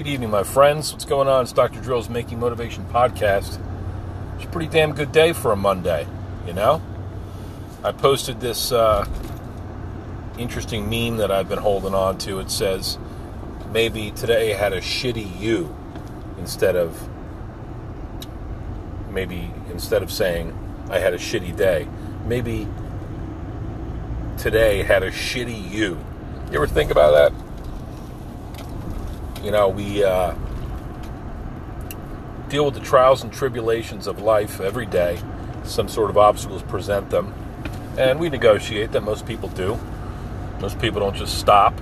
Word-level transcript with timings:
Good 0.00 0.08
evening, 0.08 0.30
my 0.30 0.44
friends. 0.44 0.94
What's 0.94 1.04
going 1.04 1.28
on? 1.28 1.42
It's 1.42 1.52
Dr. 1.52 1.78
Drill's 1.78 2.08
Making 2.08 2.40
Motivation 2.40 2.86
podcast. 2.86 3.60
It's 4.36 4.44
a 4.46 4.48
pretty 4.48 4.70
damn 4.70 4.94
good 4.94 5.12
day 5.12 5.34
for 5.34 5.52
a 5.52 5.56
Monday, 5.56 6.06
you 6.46 6.54
know? 6.54 6.80
I 7.84 7.92
posted 7.92 8.40
this 8.40 8.72
uh, 8.72 9.06
interesting 10.38 10.88
meme 10.88 11.18
that 11.18 11.30
I've 11.30 11.50
been 11.50 11.58
holding 11.58 11.92
on 11.94 12.16
to. 12.20 12.40
It 12.40 12.50
says, 12.50 12.96
maybe 13.72 14.10
today 14.12 14.54
had 14.54 14.72
a 14.72 14.80
shitty 14.80 15.38
you 15.38 15.76
instead 16.38 16.76
of, 16.76 17.06
maybe 19.10 19.52
instead 19.68 20.02
of 20.02 20.10
saying, 20.10 20.56
I 20.88 20.98
had 20.98 21.12
a 21.12 21.18
shitty 21.18 21.54
day. 21.54 21.86
Maybe 22.24 22.66
today 24.38 24.82
had 24.82 25.02
a 25.02 25.10
shitty 25.10 25.70
you. 25.70 26.02
You 26.50 26.54
ever 26.54 26.66
think 26.66 26.90
about 26.90 27.10
that? 27.10 27.49
You 29.42 29.50
know, 29.50 29.68
we 29.68 30.04
uh, 30.04 30.34
deal 32.48 32.66
with 32.66 32.74
the 32.74 32.80
trials 32.80 33.22
and 33.22 33.32
tribulations 33.32 34.06
of 34.06 34.20
life 34.20 34.60
every 34.60 34.86
day. 34.86 35.18
Some 35.64 35.88
sort 35.88 36.10
of 36.10 36.18
obstacles 36.18 36.62
present 36.62 37.10
them, 37.10 37.32
and 37.96 38.20
we 38.20 38.28
negotiate 38.28 38.92
them. 38.92 39.04
Most 39.04 39.26
people 39.26 39.48
do. 39.48 39.78
Most 40.60 40.78
people 40.78 41.00
don't 41.00 41.16
just 41.16 41.38
stop. 41.38 41.80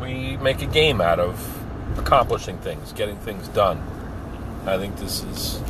We 0.00 0.36
make 0.36 0.62
a 0.62 0.66
game 0.66 1.00
out 1.00 1.18
of 1.18 1.98
accomplishing 1.98 2.58
things, 2.58 2.92
getting 2.92 3.16
things 3.16 3.48
done. 3.48 3.82
I 4.66 4.78
think 4.78 4.96
this 4.96 5.24
is 5.24 5.60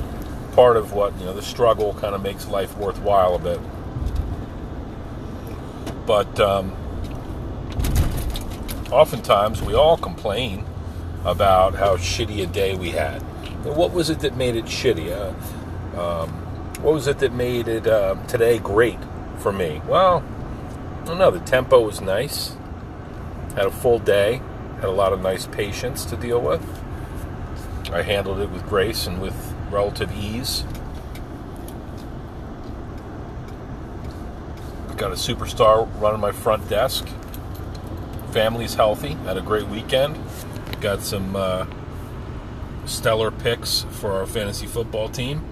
part 0.53 0.77
of 0.77 0.93
what, 0.93 1.17
you 1.19 1.25
know, 1.27 1.33
the 1.33 1.43
struggle 1.43 1.95
kind 1.95 2.15
of 2.15 2.23
makes 2.23 2.47
life 2.49 2.77
worthwhile 2.77 3.37
a 3.37 3.39
bit. 3.39 3.61
But 6.07 6.39
um, 6.41 6.73
oftentimes 8.91 9.63
we 9.63 9.75
all 9.75 9.97
complain 9.97 10.65
about 11.27 11.75
how 11.75 11.97
shitty 11.97 12.43
a 12.43 12.47
day 12.47 12.75
we 12.77 12.91
had. 12.91 13.21
what 13.65 13.93
was 13.93 14.11
it 14.11 14.21
that 14.21 14.37
made 14.37 14.55
it 14.55 14.67
shitty? 14.67 15.11
Uh, 15.11 15.35
um, 16.01 16.31
what 16.83 16.95
was 16.95 17.09
it 17.09 17.19
that 17.19 17.33
made 17.33 17.67
it 17.67 17.87
uh, 17.87 18.15
today 18.29 18.59
great 18.59 18.99
for 19.39 19.53
me? 19.53 19.83
Well, 19.89 20.23
I 21.03 21.05
don't 21.05 21.19
know. 21.19 21.33
The 21.33 21.41
tempo 21.41 21.81
was 21.81 22.01
nice. 22.01 22.55
Had 23.57 23.67
a 23.67 23.71
full 23.71 23.99
day. 23.99 24.41
Had 24.77 24.85
a 24.85 24.93
lot 24.93 25.13
of 25.13 25.21
nice 25.21 25.47
patients 25.47 26.05
to 26.07 26.17
deal 26.17 26.41
with. 26.41 26.63
I 27.93 28.03
handled 28.03 28.41
it 28.41 28.51
with 28.51 28.65
grace 28.69 29.07
and 29.09 29.21
with 29.21 29.35
relative 29.71 30.13
ease. 30.17 30.65
Got 34.97 35.11
a 35.11 35.17
superstar 35.17 35.89
running 36.01 36.21
my 36.21 36.33
front 36.33 36.69
desk. 36.69 37.07
Family's 38.31 38.75
healthy. 38.75 39.15
Had 39.25 39.37
a 39.37 39.43
great 39.43 39.67
weekend. 39.69 40.17
Got 40.87 41.03
some 41.03 41.35
uh, 41.35 41.67
stellar 42.85 43.33
picks 43.33 43.85
for 43.91 44.13
our 44.13 44.25
fantasy 44.25 44.69
football 44.69 45.09
team. 45.09 45.45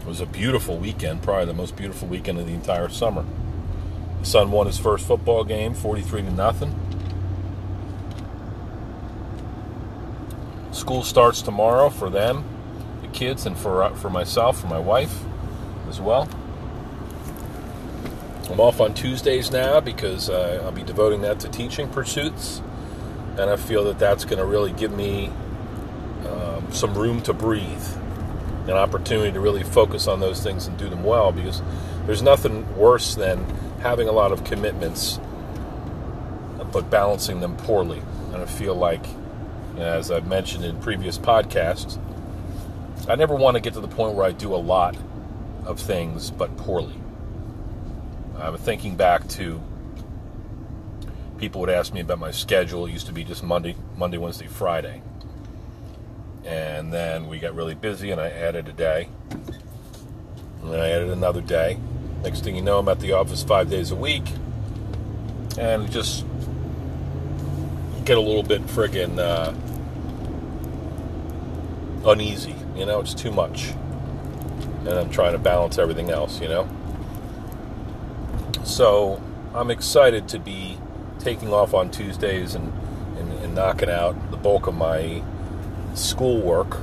It 0.00 0.06
was 0.06 0.22
a 0.22 0.26
beautiful 0.26 0.78
weekend, 0.78 1.22
probably 1.22 1.44
the 1.44 1.52
most 1.52 1.76
beautiful 1.76 2.08
weekend 2.08 2.38
of 2.38 2.46
the 2.46 2.54
entire 2.54 2.88
summer. 2.88 3.26
The 4.20 4.24
son 4.24 4.50
won 4.52 4.68
his 4.68 4.78
first 4.78 5.06
football 5.06 5.44
game, 5.44 5.74
43 5.74 6.22
to 6.22 6.30
nothing. 6.30 6.74
School 10.72 11.02
starts 11.02 11.42
tomorrow 11.42 11.90
for 11.90 12.08
them, 12.08 12.42
the 13.02 13.08
kids, 13.08 13.44
and 13.44 13.54
for 13.54 13.82
uh, 13.82 13.94
for 13.96 14.08
myself, 14.08 14.58
for 14.58 14.66
my 14.66 14.78
wife, 14.78 15.24
as 15.90 16.00
well. 16.00 16.26
I'm 18.48 18.60
off 18.60 18.80
on 18.80 18.94
Tuesdays 18.94 19.50
now 19.50 19.80
because 19.80 20.30
uh, 20.30 20.62
I'll 20.64 20.72
be 20.72 20.84
devoting 20.84 21.22
that 21.22 21.40
to 21.40 21.48
teaching 21.48 21.88
pursuits, 21.88 22.62
and 23.36 23.50
I 23.50 23.56
feel 23.56 23.84
that 23.84 23.98
that's 23.98 24.24
going 24.24 24.38
to 24.38 24.44
really 24.44 24.72
give 24.72 24.92
me 24.92 25.30
um, 26.28 26.70
some 26.70 26.94
room 26.94 27.20
to 27.22 27.32
breathe, 27.32 27.86
an 28.64 28.72
opportunity 28.72 29.32
to 29.32 29.40
really 29.40 29.64
focus 29.64 30.06
on 30.06 30.20
those 30.20 30.42
things 30.42 30.68
and 30.68 30.78
do 30.78 30.88
them 30.88 31.02
well. 31.02 31.32
Because 31.32 31.60
there's 32.06 32.22
nothing 32.22 32.76
worse 32.76 33.16
than 33.16 33.44
having 33.80 34.08
a 34.08 34.12
lot 34.12 34.30
of 34.30 34.44
commitments, 34.44 35.18
but 36.72 36.88
balancing 36.88 37.40
them 37.40 37.56
poorly. 37.56 38.00
And 38.32 38.36
I 38.36 38.46
feel 38.46 38.76
like, 38.76 39.04
as 39.76 40.12
I've 40.12 40.28
mentioned 40.28 40.64
in 40.64 40.78
previous 40.80 41.18
podcasts, 41.18 41.98
I 43.08 43.16
never 43.16 43.34
want 43.34 43.56
to 43.56 43.60
get 43.60 43.74
to 43.74 43.80
the 43.80 43.88
point 43.88 44.14
where 44.14 44.24
I 44.24 44.32
do 44.32 44.54
a 44.54 44.56
lot 44.56 44.96
of 45.64 45.80
things 45.80 46.30
but 46.30 46.56
poorly. 46.56 46.94
I'm 48.38 48.56
thinking 48.58 48.96
back 48.96 49.26
to 49.28 49.62
people 51.38 51.60
would 51.62 51.70
ask 51.70 51.92
me 51.92 52.00
about 52.00 52.18
my 52.18 52.30
schedule. 52.30 52.86
It 52.86 52.92
used 52.92 53.06
to 53.06 53.12
be 53.12 53.24
just 53.24 53.42
Monday, 53.42 53.76
Monday, 53.96 54.18
Wednesday, 54.18 54.46
Friday. 54.46 55.02
And 56.44 56.92
then 56.92 57.28
we 57.28 57.38
got 57.38 57.54
really 57.54 57.74
busy 57.74 58.10
and 58.10 58.20
I 58.20 58.28
added 58.28 58.68
a 58.68 58.72
day. 58.72 59.08
And 59.30 60.72
then 60.72 60.80
I 60.80 60.90
added 60.90 61.10
another 61.10 61.40
day. 61.40 61.78
Next 62.22 62.44
thing 62.44 62.56
you 62.56 62.62
know, 62.62 62.78
I'm 62.78 62.88
at 62.88 63.00
the 63.00 63.12
office 63.12 63.42
five 63.42 63.70
days 63.70 63.90
a 63.90 63.96
week. 63.96 64.24
And 65.58 65.90
just 65.90 66.26
get 68.04 68.18
a 68.18 68.20
little 68.20 68.42
bit 68.42 68.62
friggin' 68.66 69.18
uh, 69.18 69.52
uneasy. 72.08 72.54
You 72.76 72.86
know, 72.86 73.00
it's 73.00 73.14
too 73.14 73.32
much. 73.32 73.70
And 74.80 74.90
I'm 74.90 75.10
trying 75.10 75.32
to 75.32 75.38
balance 75.38 75.78
everything 75.78 76.10
else, 76.10 76.40
you 76.40 76.48
know? 76.48 76.68
So 78.66 79.22
I'm 79.54 79.70
excited 79.70 80.26
to 80.28 80.40
be 80.40 80.76
taking 81.20 81.52
off 81.52 81.72
on 81.72 81.88
Tuesdays 81.88 82.56
and, 82.56 82.72
and, 83.16 83.32
and 83.32 83.54
knocking 83.54 83.88
out 83.88 84.32
the 84.32 84.36
bulk 84.36 84.66
of 84.66 84.74
my 84.74 85.22
schoolwork, 85.94 86.76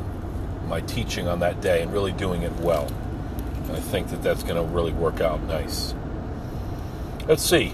my 0.68 0.80
teaching 0.80 1.28
on 1.28 1.42
that 1.42 1.60
day, 1.60 1.82
and 1.82 1.92
really 1.92 2.14
doing 2.14 2.42
it 2.44 2.54
well. 2.54 2.90
I 3.74 3.82
think 3.82 4.10
that 4.12 4.24
that's 4.24 4.44
going 4.44 4.56
to 4.56 4.64
really 4.64 4.94
work 4.94 5.20
out 5.20 5.44
nice. 5.44 5.94
Let's 7.28 7.44
see. 7.44 7.70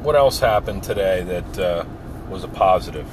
What 0.00 0.16
else 0.16 0.40
happened 0.40 0.82
today 0.82 1.22
that 1.22 1.58
uh, 1.58 1.84
was 2.30 2.44
a 2.44 2.48
positive? 2.48 3.06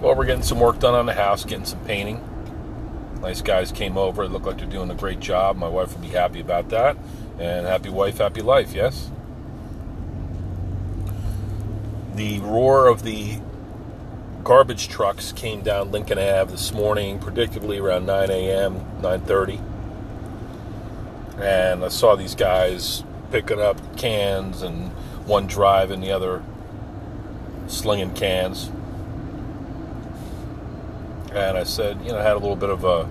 Well, 0.00 0.14
we're 0.14 0.26
getting 0.26 0.42
some 0.42 0.60
work 0.60 0.78
done 0.80 0.94
on 0.94 1.06
the 1.06 1.14
house, 1.14 1.44
getting 1.44 1.64
some 1.64 1.82
painting. 1.86 2.22
Nice 3.22 3.40
guys 3.40 3.72
came 3.72 3.96
over. 3.96 4.24
It 4.24 4.28
looked 4.28 4.46
like 4.46 4.58
they're 4.58 4.66
doing 4.66 4.90
a 4.90 4.94
great 4.94 5.20
job. 5.20 5.56
My 5.56 5.68
wife 5.68 5.94
will 5.94 6.02
be 6.02 6.08
happy 6.08 6.40
about 6.40 6.68
that. 6.68 6.98
And 7.40 7.66
happy 7.66 7.88
wife, 7.88 8.18
happy 8.18 8.42
life, 8.42 8.74
yes? 8.74 9.10
The 12.14 12.38
roar 12.40 12.86
of 12.86 13.02
the 13.02 13.40
garbage 14.44 14.88
trucks 14.88 15.32
came 15.32 15.62
down 15.62 15.90
Lincoln 15.90 16.18
Ave 16.18 16.50
this 16.50 16.70
morning, 16.74 17.18
predictably 17.18 17.80
around 17.80 18.04
9 18.04 18.30
a.m., 18.30 18.80
9.30. 19.00 19.58
And 21.40 21.82
I 21.82 21.88
saw 21.88 22.14
these 22.14 22.34
guys 22.34 23.04
picking 23.32 23.58
up 23.58 23.96
cans 23.96 24.60
and 24.60 24.90
one 25.26 25.46
driving, 25.46 26.02
the 26.02 26.12
other 26.12 26.42
slinging 27.68 28.12
cans. 28.12 28.70
And 31.32 31.56
I 31.56 31.64
said, 31.64 32.02
you 32.02 32.12
know, 32.12 32.18
I 32.18 32.22
had 32.22 32.36
a 32.36 32.38
little 32.38 32.54
bit 32.54 32.68
of 32.68 32.84
a, 32.84 33.08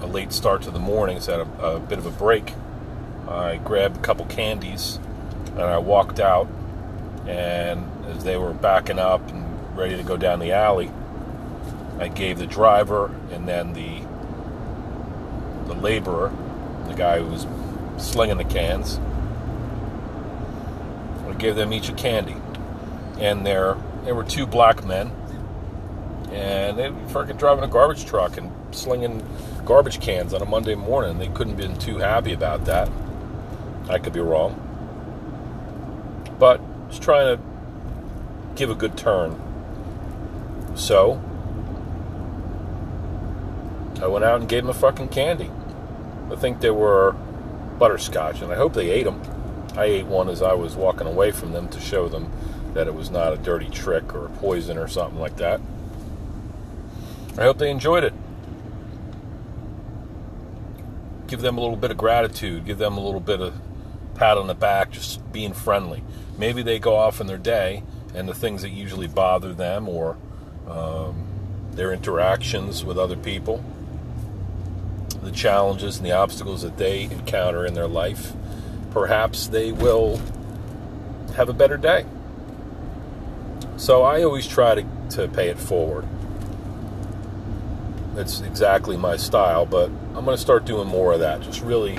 a 0.00 0.06
late 0.06 0.32
start 0.32 0.62
to 0.62 0.70
the 0.70 0.78
morning, 0.78 1.18
so 1.18 1.34
I 1.34 1.38
had 1.38 1.46
a, 1.58 1.66
a 1.76 1.80
bit 1.80 1.98
of 1.98 2.06
a 2.06 2.12
break 2.12 2.54
I 3.28 3.56
grabbed 3.56 3.96
a 3.96 4.00
couple 4.00 4.26
candies 4.26 4.98
and 5.52 5.62
I 5.62 5.78
walked 5.78 6.20
out. 6.20 6.48
And 7.26 7.86
as 8.06 8.24
they 8.24 8.36
were 8.36 8.52
backing 8.52 8.98
up 8.98 9.26
and 9.30 9.76
ready 9.76 9.96
to 9.96 10.02
go 10.02 10.16
down 10.16 10.40
the 10.40 10.52
alley, 10.52 10.90
I 11.98 12.08
gave 12.08 12.38
the 12.38 12.46
driver 12.46 13.14
and 13.30 13.48
then 13.48 13.72
the 13.72 14.02
the 15.66 15.74
laborer, 15.74 16.30
the 16.88 16.94
guy 16.94 17.18
who 17.20 17.26
was 17.26 17.46
slinging 17.96 18.36
the 18.36 18.44
cans, 18.44 18.98
I 21.26 21.32
gave 21.32 21.56
them 21.56 21.72
each 21.72 21.88
a 21.88 21.92
candy. 21.92 22.36
And 23.18 23.46
there 23.46 23.76
there 24.04 24.14
were 24.14 24.24
two 24.24 24.46
black 24.46 24.84
men, 24.84 25.10
and 26.30 26.76
they 26.78 26.90
were 26.90 27.00
freaking 27.08 27.38
driving 27.38 27.64
a 27.64 27.68
garbage 27.68 28.04
truck 28.04 28.36
and 28.36 28.52
slinging 28.72 29.24
garbage 29.64 30.00
cans 30.00 30.34
on 30.34 30.42
a 30.42 30.44
Monday 30.44 30.74
morning. 30.74 31.18
They 31.18 31.28
couldn't 31.28 31.58
have 31.58 31.70
been 31.70 31.78
too 31.78 31.98
happy 31.98 32.32
about 32.32 32.66
that. 32.66 32.90
I 33.88 33.98
could 33.98 34.12
be 34.12 34.20
wrong. 34.20 34.60
But 36.38 36.60
just 36.88 37.02
trying 37.02 37.36
to 37.36 37.42
give 38.54 38.70
a 38.70 38.74
good 38.74 38.96
turn. 38.96 39.40
So, 40.74 41.22
I 44.00 44.06
went 44.06 44.24
out 44.24 44.40
and 44.40 44.48
gave 44.48 44.62
them 44.62 44.70
a 44.70 44.74
fucking 44.74 45.08
candy. 45.08 45.50
I 46.30 46.36
think 46.36 46.60
they 46.60 46.70
were 46.70 47.12
butterscotch, 47.78 48.42
and 48.42 48.52
I 48.52 48.56
hope 48.56 48.74
they 48.74 48.90
ate 48.90 49.04
them. 49.04 49.20
I 49.76 49.84
ate 49.84 50.06
one 50.06 50.28
as 50.28 50.42
I 50.42 50.52
was 50.54 50.74
walking 50.74 51.06
away 51.06 51.30
from 51.30 51.52
them 51.52 51.68
to 51.68 51.80
show 51.80 52.08
them 52.08 52.30
that 52.74 52.86
it 52.86 52.94
was 52.94 53.10
not 53.10 53.32
a 53.32 53.36
dirty 53.36 53.68
trick 53.68 54.14
or 54.14 54.26
a 54.26 54.30
poison 54.30 54.78
or 54.78 54.88
something 54.88 55.18
like 55.18 55.36
that. 55.36 55.60
I 57.36 57.42
hope 57.42 57.58
they 57.58 57.70
enjoyed 57.70 58.04
it. 58.04 58.14
Give 61.26 61.40
them 61.40 61.58
a 61.58 61.60
little 61.60 61.76
bit 61.76 61.90
of 61.90 61.96
gratitude, 61.96 62.64
give 62.64 62.78
them 62.78 62.96
a 62.96 63.00
little 63.00 63.20
bit 63.20 63.40
of 63.40 63.54
pat 64.14 64.38
on 64.38 64.46
the 64.46 64.54
back, 64.54 64.92
just 64.92 65.32
being 65.32 65.52
friendly. 65.52 66.02
Maybe 66.38 66.62
they 66.62 66.78
go 66.78 66.96
off 66.96 67.20
in 67.20 67.26
their 67.26 67.38
day 67.38 67.82
and 68.14 68.28
the 68.28 68.34
things 68.34 68.62
that 68.62 68.70
usually 68.70 69.08
bother 69.08 69.52
them 69.52 69.88
or 69.88 70.16
um, 70.68 71.24
their 71.72 71.92
interactions 71.92 72.84
with 72.84 72.98
other 72.98 73.16
people, 73.16 73.62
the 75.22 75.32
challenges 75.32 75.96
and 75.96 76.06
the 76.06 76.12
obstacles 76.12 76.62
that 76.62 76.76
they 76.76 77.02
encounter 77.04 77.66
in 77.66 77.74
their 77.74 77.88
life, 77.88 78.32
perhaps 78.90 79.48
they 79.48 79.72
will 79.72 80.20
have 81.36 81.48
a 81.48 81.52
better 81.52 81.76
day. 81.76 82.06
So 83.76 84.02
I 84.02 84.22
always 84.22 84.46
try 84.46 84.76
to, 84.76 84.86
to 85.10 85.28
pay 85.28 85.48
it 85.48 85.58
forward. 85.58 86.06
That's 88.14 88.40
exactly 88.40 88.96
my 88.96 89.16
style, 89.16 89.66
but 89.66 89.90
I'm 90.14 90.24
going 90.24 90.36
to 90.36 90.38
start 90.38 90.64
doing 90.64 90.86
more 90.86 91.12
of 91.12 91.20
that. 91.20 91.40
Just 91.40 91.60
really, 91.60 91.98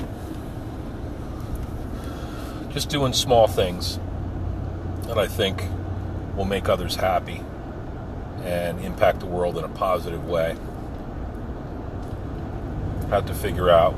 just 2.76 2.90
doing 2.90 3.14
small 3.14 3.46
things 3.46 3.98
that 5.04 5.16
I 5.16 5.26
think 5.26 5.64
will 6.36 6.44
make 6.44 6.68
others 6.68 6.94
happy 6.94 7.40
and 8.42 8.78
impact 8.80 9.20
the 9.20 9.24
world 9.24 9.56
in 9.56 9.64
a 9.64 9.68
positive 9.70 10.28
way. 10.28 10.54
Have 13.08 13.24
to 13.28 13.34
figure 13.34 13.70
out 13.70 13.92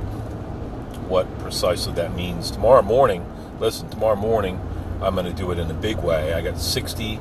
what 1.09 1.27
precisely 1.41 1.93
that 1.95 2.15
means. 2.15 2.53
Tomorrow 2.53 2.83
morning, 2.83 3.27
listen, 3.59 3.91
tomorrow 3.91 4.15
morning, 4.15 4.61
I'm 5.03 5.17
going 5.17 5.27
to 5.27 5.33
do 5.33 5.51
it 5.51 5.59
in 5.59 5.69
a 5.69 5.75
big 5.75 5.97
way. 5.97 6.33
I 6.33 6.41
got 6.41 6.61
60 6.61 7.19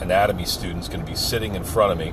anatomy 0.00 0.44
students 0.44 0.88
going 0.88 1.02
to 1.02 1.06
be 1.06 1.14
sitting 1.14 1.54
in 1.54 1.62
front 1.62 1.92
of 1.92 1.98
me 1.98 2.12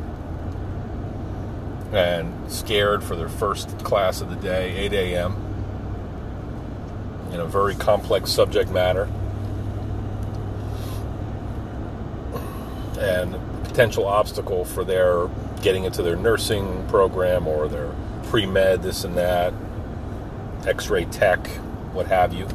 and 1.97 2.51
scared 2.51 3.03
for 3.03 3.15
their 3.15 3.27
first 3.27 3.79
class 3.79 4.21
of 4.21 4.29
the 4.29 4.35
day, 4.35 4.75
8 4.75 4.93
a.m. 4.93 5.42
In 7.33 7.39
a 7.39 7.45
very 7.45 7.73
complex 7.73 8.31
subject 8.31 8.69
matter. 8.69 9.09
And 12.99 13.35
potential 13.63 14.05
obstacle 14.05 14.65
for 14.65 14.83
their 14.83 15.27
getting 15.63 15.85
into 15.85 16.03
their 16.03 16.15
nursing 16.15 16.85
program 16.89 17.47
or 17.47 17.67
their 17.67 17.91
pre 18.25 18.45
med, 18.45 18.83
this 18.83 19.03
and 19.03 19.17
that, 19.17 19.51
x 20.67 20.89
ray 20.89 21.05
tech, 21.05 21.47
what 21.91 22.05
have 22.05 22.33
you. 22.33 22.47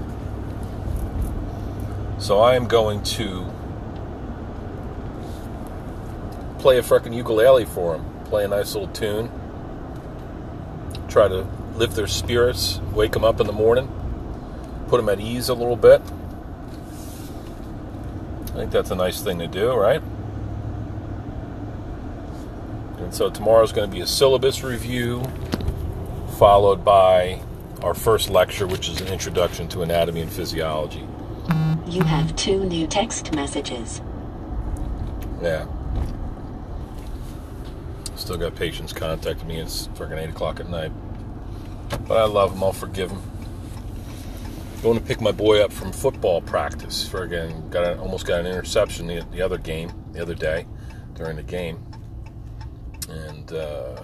So 2.21 2.39
I 2.39 2.55
am 2.55 2.69
going 2.69 3.03
to 3.03 3.51
play 6.61 6.79
a 6.79 6.83
freaking 6.83 7.17
ukulele 7.17 7.65
for 7.65 7.97
them, 7.97 8.25
play 8.27 8.45
a 8.45 8.49
nice 8.49 8.75
little 8.77 8.93
tune, 8.93 9.29
try 11.09 11.27
to 11.27 11.47
lift 11.75 11.97
their 11.97 12.07
spirits, 12.07 12.79
wake 12.93 13.13
them 13.13 13.25
up 13.25 13.41
in 13.41 13.49
the 13.49 13.53
morning, 13.53 13.93
put 14.89 14.97
them 14.99 15.09
at 15.09 15.21
ease 15.21 15.49
a 15.49 15.55
little 15.55 15.77
bit. 15.77 16.01
I 18.53 18.63
think 18.63 18.73
that's 18.73 18.91
a 18.91 18.97
nice 18.97 19.23
thing 19.23 19.39
to 19.39 19.47
do, 19.47 19.73
right? 19.75 20.03
And 22.99 23.15
so 23.15 23.31
tomorrow's 23.31 23.73
going 23.73 23.89
to 23.89 23.95
be 23.95 24.03
a 24.03 24.07
syllabus 24.07 24.63
review, 24.63 25.23
followed 26.39 26.85
by 26.85 27.41
our 27.83 27.95
first 27.95 28.29
lecture, 28.31 28.67
which 28.67 28.89
is 28.89 29.01
an 29.01 29.09
introduction 29.09 29.69
to 29.69 29.83
anatomy 29.83 30.23
and 30.23 30.33
physiology. 30.33 31.07
You 31.87 32.03
have 32.03 32.35
two 32.37 32.65
new 32.65 32.87
text 32.87 33.35
messages. 33.35 34.01
Yeah. 35.41 35.67
Still 38.17 38.37
got 38.37 38.57
patients 38.57 38.93
contacting 38.93 39.47
me. 39.47 39.59
It's 39.59 39.87
freaking 39.89 40.19
8 40.19 40.31
o'clock 40.31 40.61
at 40.61 40.69
night. 40.69 40.93
But 42.07 42.19
I 42.19 42.25
love 42.25 42.53
them. 42.53 42.65
I'll 42.65 42.73
forgive 42.73 43.11
them. 43.11 43.23
Going 44.83 44.97
to 44.97 45.05
pick 45.05 45.21
my 45.21 45.33
boy 45.33 45.61
up 45.61 45.73
from 45.73 45.91
football 45.91 46.41
practice. 46.41 47.07
Friggin' 47.09 47.69
got 47.69 47.85
a, 47.85 47.99
almost 47.99 48.27
got 48.27 48.41
an 48.41 48.47
interception 48.47 49.09
the, 49.09 49.27
the 49.33 49.43
other 49.43 49.59
game, 49.59 49.93
the 50.13 50.23
other 50.23 50.35
day, 50.35 50.67
during 51.15 51.37
the 51.37 51.43
game. 51.43 51.85
And 53.09 53.53
uh, 53.53 54.01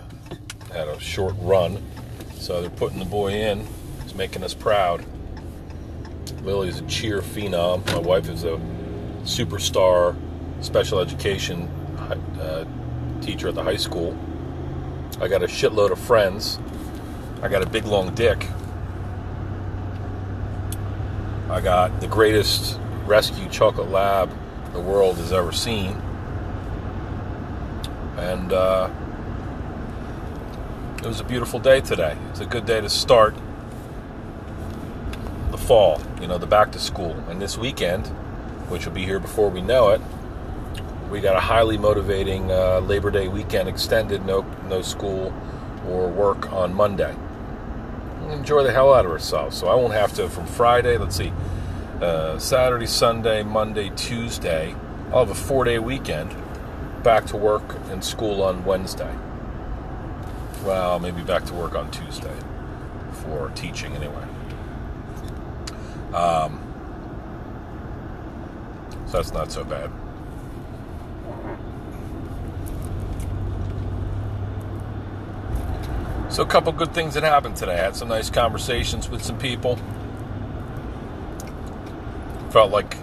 had 0.72 0.88
a 0.88 0.98
short 0.98 1.36
run. 1.38 1.80
So 2.34 2.60
they're 2.60 2.70
putting 2.70 2.98
the 2.98 3.04
boy 3.04 3.34
in. 3.34 3.64
He's 4.02 4.16
making 4.16 4.42
us 4.42 4.52
proud. 4.52 5.04
Lily's 6.42 6.80
a 6.80 6.86
cheer 6.86 7.20
phenom. 7.20 7.86
My 7.92 7.98
wife 7.98 8.28
is 8.28 8.42
a 8.42 8.60
superstar 9.22 10.16
special 10.60 10.98
education 10.98 11.68
uh, 12.40 12.64
teacher 13.20 13.48
at 13.48 13.54
the 13.54 13.62
high 13.62 13.76
school. 13.76 14.18
I 15.20 15.28
got 15.28 15.44
a 15.44 15.46
shitload 15.46 15.92
of 15.92 16.00
friends. 16.00 16.58
I 17.42 17.48
got 17.48 17.62
a 17.62 17.66
big 17.66 17.84
long 17.84 18.12
dick. 18.16 18.44
I 21.54 21.60
got 21.60 22.00
the 22.00 22.08
greatest 22.08 22.80
rescue 23.06 23.48
chocolate 23.48 23.88
lab 23.88 24.28
the 24.72 24.80
world 24.80 25.18
has 25.18 25.32
ever 25.32 25.52
seen. 25.52 25.92
And 28.16 28.52
uh, 28.52 28.90
it 30.98 31.06
was 31.06 31.20
a 31.20 31.24
beautiful 31.24 31.60
day 31.60 31.80
today. 31.80 32.18
It's 32.30 32.40
a 32.40 32.44
good 32.44 32.66
day 32.66 32.80
to 32.80 32.90
start 32.90 33.36
the 35.52 35.56
fall, 35.56 36.02
you 36.20 36.26
know, 36.26 36.38
the 36.38 36.46
back 36.48 36.72
to 36.72 36.80
school. 36.80 37.12
And 37.28 37.40
this 37.40 37.56
weekend, 37.56 38.08
which 38.68 38.84
will 38.84 38.92
be 38.92 39.04
here 39.04 39.20
before 39.20 39.48
we 39.48 39.62
know 39.62 39.90
it, 39.90 40.00
we 41.08 41.20
got 41.20 41.36
a 41.36 41.40
highly 41.40 41.78
motivating 41.78 42.50
uh, 42.50 42.80
Labor 42.80 43.12
Day 43.12 43.28
weekend 43.28 43.68
extended, 43.68 44.26
no 44.26 44.42
no 44.68 44.82
school 44.82 45.32
or 45.86 46.08
work 46.08 46.52
on 46.52 46.74
Monday. 46.74 47.14
Enjoy 48.30 48.62
the 48.62 48.72
hell 48.72 48.92
out 48.92 49.04
of 49.04 49.10
ourselves. 49.12 49.56
So 49.56 49.68
I 49.68 49.74
won't 49.74 49.94
have 49.94 50.12
to 50.14 50.28
from 50.28 50.46
Friday. 50.46 50.96
Let's 50.98 51.16
see, 51.16 51.32
uh, 52.00 52.38
Saturday, 52.38 52.86
Sunday, 52.86 53.42
Monday, 53.42 53.90
Tuesday. 53.96 54.74
I'll 55.12 55.26
have 55.26 55.30
a 55.30 55.34
four-day 55.34 55.78
weekend. 55.78 56.34
Back 57.02 57.26
to 57.26 57.36
work 57.36 57.76
and 57.90 58.02
school 58.02 58.42
on 58.42 58.64
Wednesday. 58.64 59.14
Well, 60.64 60.98
maybe 60.98 61.22
back 61.22 61.44
to 61.46 61.54
work 61.54 61.74
on 61.74 61.90
Tuesday 61.90 62.34
for 63.12 63.50
teaching 63.54 63.94
anyway. 63.94 64.24
Um, 66.14 66.60
so 69.06 69.18
that's 69.18 69.32
not 69.32 69.52
so 69.52 69.64
bad. 69.64 69.90
So, 76.34 76.42
a 76.42 76.46
couple 76.46 76.72
good 76.72 76.92
things 76.92 77.14
that 77.14 77.22
happened 77.22 77.54
today. 77.54 77.74
I 77.74 77.84
had 77.84 77.94
some 77.94 78.08
nice 78.08 78.28
conversations 78.28 79.08
with 79.08 79.22
some 79.22 79.38
people. 79.38 79.78
Felt 82.50 82.72
like 82.72 82.96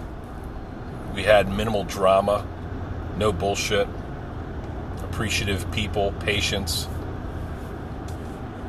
we 1.14 1.22
had 1.22 1.48
minimal 1.48 1.84
drama, 1.84 2.46
no 3.16 3.32
bullshit, 3.32 3.88
appreciative 4.98 5.72
people, 5.72 6.12
patience. 6.20 6.86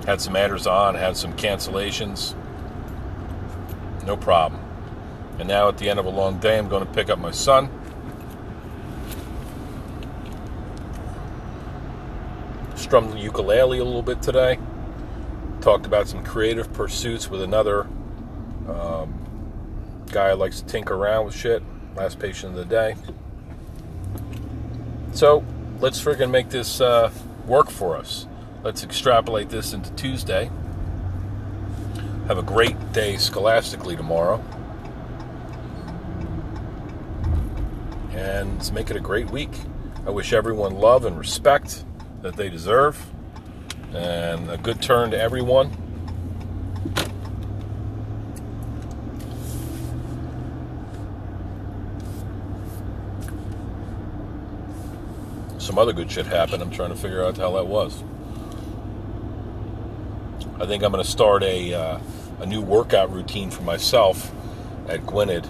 Had 0.06 0.22
some 0.22 0.38
adders 0.38 0.66
on, 0.66 0.96
had 0.96 1.18
some 1.18 1.34
cancellations. 1.34 2.34
No 4.06 4.16
problem. 4.16 4.62
And 5.40 5.50
now, 5.50 5.68
at 5.68 5.78
the 5.78 5.90
end 5.90 6.00
of 6.00 6.06
a 6.06 6.10
long 6.10 6.40
day, 6.40 6.58
I'm 6.58 6.70
going 6.70 6.88
to 6.88 6.94
pick 6.94 7.10
up 7.10 7.20
my 7.20 7.32
son. 7.32 7.70
Strummed 12.84 13.14
the 13.14 13.18
ukulele 13.18 13.80
a 13.80 13.84
little 13.84 14.02
bit 14.02 14.22
today. 14.22 14.60
Talked 15.62 15.86
about 15.86 16.10
some 16.10 16.24
creative 16.24 16.72
pursuits 16.74 17.30
with 17.30 17.42
another 17.42 17.88
um, 18.68 20.06
guy 20.12 20.32
who 20.32 20.36
likes 20.36 20.60
to 20.60 20.66
tinker 20.66 20.94
around 20.94 21.26
with 21.26 21.36
shit. 21.36 21.64
Last 21.96 22.20
patient 22.20 22.58
of 22.58 22.58
the 22.58 22.66
day. 22.66 22.96
So 25.14 25.46
let's 25.80 26.02
friggin' 26.02 26.30
make 26.30 26.50
this 26.50 26.82
uh, 26.82 27.10
work 27.48 27.70
for 27.70 27.96
us. 27.96 28.28
Let's 28.64 28.84
extrapolate 28.84 29.50
this 29.50 29.72
into 29.72 29.90
Tuesday. 29.94 30.52
Have 32.28 32.38
a 32.38 32.44
great 32.44 32.92
day 32.92 33.16
scholastically 33.16 33.96
tomorrow. 33.96 34.44
And 38.12 38.74
make 38.74 38.90
it 38.90 38.98
a 38.98 39.02
great 39.02 39.30
week. 39.30 39.52
I 40.06 40.10
wish 40.10 40.34
everyone 40.34 40.76
love 40.76 41.06
and 41.06 41.18
respect 41.18 41.86
that 42.24 42.38
they 42.38 42.50
deserve. 42.50 43.06
And 43.94 44.50
a 44.50 44.58
good 44.58 44.82
turn 44.82 45.12
to 45.12 45.20
everyone. 45.20 45.70
Some 55.60 55.78
other 55.78 55.94
good 55.94 56.12
shit 56.12 56.26
happened. 56.26 56.64
I'm 56.64 56.72
trying 56.72 56.90
to 56.90 56.96
figure 56.96 57.24
out 57.24 57.38
how 57.38 57.52
that 57.52 57.68
was. 57.68 58.04
I 60.60 60.66
think 60.66 60.84
I'm 60.84 60.92
going 60.92 61.04
to 61.04 61.10
start 61.10 61.44
a, 61.44 61.74
uh, 61.74 62.00
a 62.40 62.46
new 62.46 62.62
workout 62.62 63.12
routine 63.12 63.52
for 63.52 63.64
myself 63.64 64.32
at 64.88 65.06
Gwynedd 65.06 65.46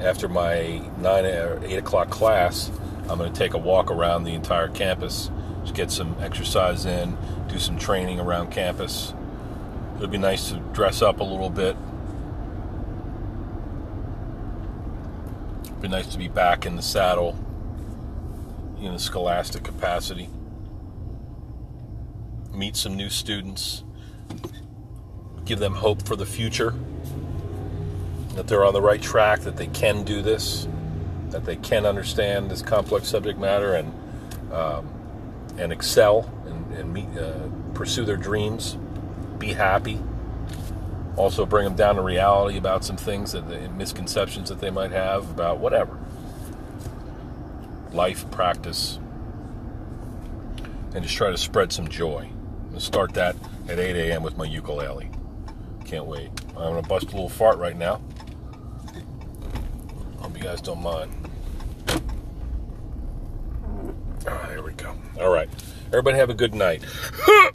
after 0.00 0.28
my 0.28 0.82
9 0.98 1.24
or 1.24 1.60
8 1.64 1.78
o'clock 1.78 2.10
class. 2.10 2.70
I'm 3.08 3.18
going 3.18 3.32
to 3.32 3.38
take 3.38 3.54
a 3.54 3.58
walk 3.58 3.90
around 3.90 4.24
the 4.24 4.34
entire 4.34 4.68
campus 4.68 5.30
just 5.62 5.74
get 5.74 5.90
some 5.90 6.16
exercise 6.20 6.86
in, 6.86 7.16
do 7.48 7.58
some 7.58 7.78
training 7.78 8.20
around 8.20 8.50
campus. 8.50 9.14
It'd 9.96 10.10
be 10.10 10.18
nice 10.18 10.50
to 10.50 10.56
dress 10.72 11.02
up 11.02 11.20
a 11.20 11.24
little 11.24 11.50
bit. 11.50 11.76
It'd 15.64 15.82
be 15.82 15.88
nice 15.88 16.06
to 16.08 16.18
be 16.18 16.28
back 16.28 16.66
in 16.66 16.76
the 16.76 16.82
saddle 16.82 17.36
in 18.80 18.92
a 18.92 18.98
scholastic 18.98 19.64
capacity. 19.64 20.28
Meet 22.52 22.76
some 22.76 22.96
new 22.96 23.10
students. 23.10 23.84
Give 25.44 25.58
them 25.58 25.74
hope 25.74 26.06
for 26.06 26.16
the 26.16 26.26
future. 26.26 26.74
That 28.34 28.46
they're 28.46 28.64
on 28.64 28.72
the 28.72 28.82
right 28.82 29.02
track, 29.02 29.40
that 29.40 29.56
they 29.56 29.66
can 29.66 30.04
do 30.04 30.22
this, 30.22 30.68
that 31.30 31.44
they 31.44 31.56
can 31.56 31.86
understand 31.86 32.50
this 32.50 32.62
complex 32.62 33.08
subject 33.08 33.38
matter 33.38 33.74
and 33.74 33.92
um, 34.52 34.97
and 35.58 35.72
excel 35.72 36.30
and, 36.46 36.78
and 36.78 36.92
meet, 36.92 37.08
uh, 37.18 37.48
pursue 37.74 38.04
their 38.04 38.16
dreams, 38.16 38.76
be 39.38 39.52
happy. 39.52 40.00
Also, 41.16 41.44
bring 41.44 41.64
them 41.64 41.74
down 41.74 41.96
to 41.96 42.02
reality 42.02 42.56
about 42.56 42.84
some 42.84 42.96
things 42.96 43.32
that 43.32 43.48
the 43.48 43.68
misconceptions 43.70 44.48
that 44.48 44.60
they 44.60 44.70
might 44.70 44.92
have 44.92 45.28
about 45.30 45.58
whatever 45.58 45.98
life 47.92 48.30
practice, 48.30 48.98
and 50.94 51.02
just 51.02 51.16
try 51.16 51.30
to 51.30 51.38
spread 51.38 51.72
some 51.72 51.88
joy. 51.88 52.28
I'm 52.30 52.68
gonna 52.68 52.80
start 52.80 53.14
that 53.14 53.36
at 53.68 53.78
8 53.78 53.96
a.m. 53.96 54.22
with 54.22 54.36
my 54.36 54.44
ukulele. 54.44 55.10
Can't 55.84 56.06
wait. 56.06 56.30
I'm 56.50 56.74
gonna 56.74 56.82
bust 56.82 57.08
a 57.08 57.10
little 57.10 57.28
fart 57.28 57.58
right 57.58 57.76
now. 57.76 58.00
Hope 60.18 60.36
you 60.36 60.42
guys 60.42 60.60
don't 60.60 60.82
mind. 60.82 61.12
Ah, 64.26 64.46
there 64.48 64.62
we 64.62 64.72
go. 64.72 64.94
All 65.20 65.30
right. 65.30 65.48
Everybody 65.88 66.16
have 66.18 66.30
a 66.30 66.34
good 66.34 66.54
night. 66.54 66.84